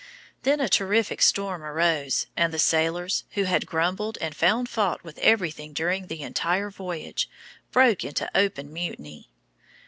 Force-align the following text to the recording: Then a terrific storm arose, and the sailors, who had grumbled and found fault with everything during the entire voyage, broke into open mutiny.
Then 0.41 0.59
a 0.59 0.67
terrific 0.67 1.21
storm 1.21 1.63
arose, 1.63 2.25
and 2.35 2.51
the 2.51 2.57
sailors, 2.57 3.23
who 3.33 3.43
had 3.43 3.67
grumbled 3.67 4.17
and 4.19 4.33
found 4.35 4.67
fault 4.67 5.03
with 5.03 5.19
everything 5.19 5.73
during 5.73 6.07
the 6.07 6.23
entire 6.23 6.71
voyage, 6.71 7.29
broke 7.71 8.03
into 8.03 8.27
open 8.35 8.73
mutiny. 8.73 9.29